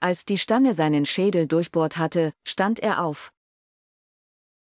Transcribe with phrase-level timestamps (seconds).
[0.00, 3.32] Als die Stange seinen Schädel durchbohrt hatte, stand er auf.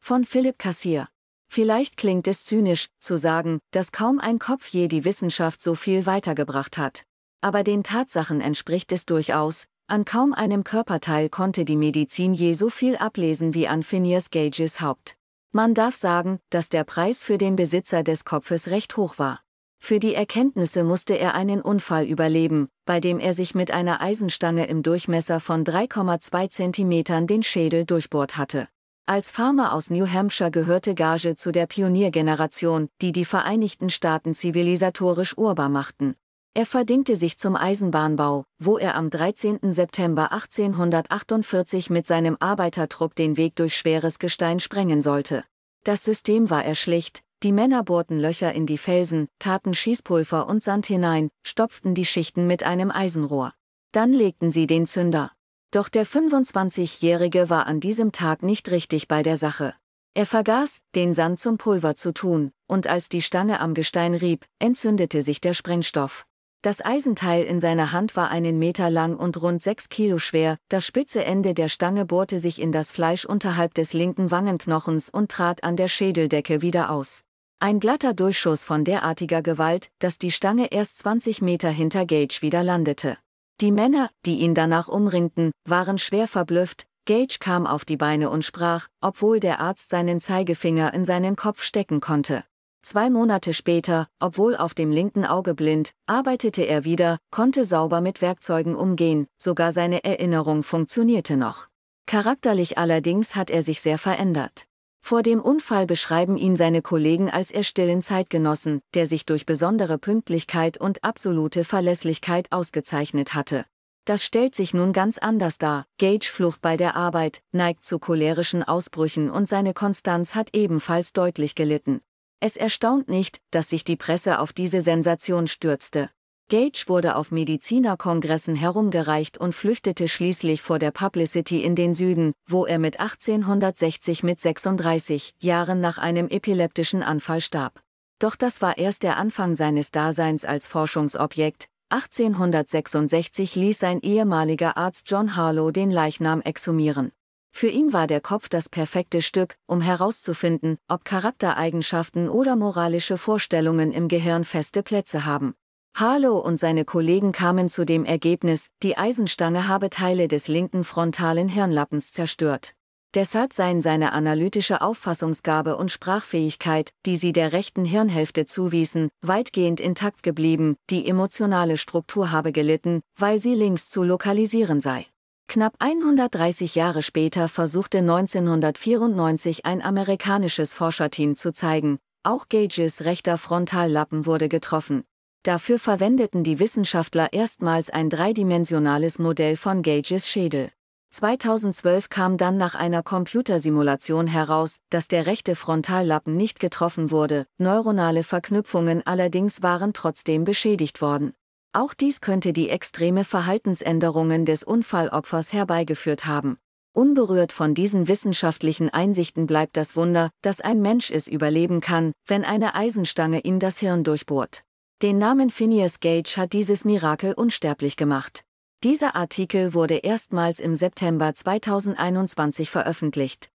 [0.00, 1.08] Von Philipp Kassier.
[1.48, 6.06] Vielleicht klingt es zynisch, zu sagen, dass kaum ein Kopf je die Wissenschaft so viel
[6.06, 7.04] weitergebracht hat.
[7.40, 12.68] Aber den Tatsachen entspricht es durchaus, an kaum einem Körperteil konnte die Medizin je so
[12.68, 15.16] viel ablesen wie an Phineas Gages Haupt.
[15.52, 19.42] Man darf sagen, dass der Preis für den Besitzer des Kopfes recht hoch war.
[19.80, 24.66] Für die Erkenntnisse musste er einen Unfall überleben, bei dem er sich mit einer Eisenstange
[24.66, 28.68] im Durchmesser von 3,2 cm den Schädel durchbohrt hatte.
[29.06, 35.36] Als Farmer aus New Hampshire gehörte Gage zu der Pioniergeneration, die die Vereinigten Staaten zivilisatorisch
[35.36, 36.14] urbar machten.
[36.54, 39.72] Er verdingte sich zum Eisenbahnbau, wo er am 13.
[39.72, 45.42] September 1848 mit seinem Arbeitertrupp den Weg durch schweres Gestein sprengen sollte.
[45.82, 50.62] Das System war er schlicht, die Männer bohrten Löcher in die Felsen, taten Schießpulver und
[50.62, 53.54] Sand hinein, stopften die Schichten mit einem Eisenrohr.
[53.92, 55.32] Dann legten sie den Zünder.
[55.70, 59.74] Doch der 25-Jährige war an diesem Tag nicht richtig bei der Sache.
[60.12, 64.44] Er vergaß, den Sand zum Pulver zu tun, und als die Stange am Gestein rieb,
[64.58, 66.26] entzündete sich der Sprengstoff.
[66.62, 70.84] Das Eisenteil in seiner Hand war einen Meter lang und rund sechs Kilo schwer, das
[70.84, 75.64] spitze Ende der Stange bohrte sich in das Fleisch unterhalb des linken Wangenknochens und trat
[75.64, 77.22] an der Schädeldecke wieder aus.
[77.62, 82.62] Ein glatter Durchschuss von derartiger Gewalt, dass die Stange erst 20 Meter hinter Gage wieder
[82.62, 83.18] landete.
[83.60, 88.46] Die Männer, die ihn danach umringten, waren schwer verblüfft, Gage kam auf die Beine und
[88.46, 92.44] sprach, obwohl der Arzt seinen Zeigefinger in seinen Kopf stecken konnte.
[92.80, 98.22] Zwei Monate später, obwohl auf dem linken Auge blind, arbeitete er wieder, konnte sauber mit
[98.22, 101.68] Werkzeugen umgehen, sogar seine Erinnerung funktionierte noch.
[102.06, 104.64] Charakterlich allerdings hat er sich sehr verändert.
[105.00, 110.78] Vor dem Unfall beschreiben ihn seine Kollegen als erstillen Zeitgenossen, der sich durch besondere Pünktlichkeit
[110.78, 113.64] und absolute Verlässlichkeit ausgezeichnet hatte.
[114.04, 115.86] Das stellt sich nun ganz anders dar.
[115.98, 121.54] Gage flucht bei der Arbeit, neigt zu cholerischen Ausbrüchen und seine Konstanz hat ebenfalls deutlich
[121.54, 122.00] gelitten.
[122.40, 126.10] Es erstaunt nicht, dass sich die Presse auf diese Sensation stürzte.
[126.50, 132.66] Gage wurde auf Medizinerkongressen herumgereicht und flüchtete schließlich vor der Publicity in den Süden, wo
[132.66, 137.80] er mit 1860 mit 36 Jahren nach einem epileptischen Anfall starb.
[138.18, 141.68] Doch das war erst der Anfang seines Daseins als Forschungsobjekt.
[141.90, 147.12] 1866 ließ sein ehemaliger Arzt John Harlow den Leichnam exhumieren.
[147.52, 153.92] Für ihn war der Kopf das perfekte Stück, um herauszufinden, ob Charaktereigenschaften oder moralische Vorstellungen
[153.92, 155.54] im Gehirn feste Plätze haben.
[156.00, 161.48] Harlow und seine Kollegen kamen zu dem Ergebnis, die Eisenstange habe Teile des linken frontalen
[161.48, 162.74] Hirnlappens zerstört.
[163.14, 170.22] Deshalb seien seine analytische Auffassungsgabe und Sprachfähigkeit, die sie der rechten Hirnhälfte zuwiesen, weitgehend intakt
[170.22, 175.06] geblieben, die emotionale Struktur habe gelitten, weil sie links zu lokalisieren sei.
[175.48, 184.24] Knapp 130 Jahre später versuchte 1994 ein amerikanisches Forscherteam zu zeigen, auch Gages rechter Frontallappen
[184.24, 185.04] wurde getroffen.
[185.42, 190.70] Dafür verwendeten die Wissenschaftler erstmals ein dreidimensionales Modell von Gages Schädel.
[191.12, 198.22] 2012 kam dann nach einer Computersimulation heraus, dass der rechte Frontallappen nicht getroffen wurde, neuronale
[198.22, 201.32] Verknüpfungen allerdings waren trotzdem beschädigt worden.
[201.72, 206.58] Auch dies könnte die extreme Verhaltensänderungen des Unfallopfers herbeigeführt haben.
[206.92, 212.44] Unberührt von diesen wissenschaftlichen Einsichten bleibt das Wunder, dass ein Mensch es überleben kann, wenn
[212.44, 214.64] eine Eisenstange ihm das Hirn durchbohrt.
[215.02, 218.44] Den Namen Phineas Gage hat dieses Mirakel unsterblich gemacht.
[218.84, 223.50] Dieser Artikel wurde erstmals im September 2021 veröffentlicht.